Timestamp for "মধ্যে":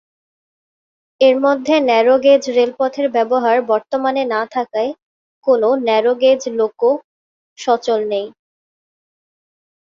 1.45-1.75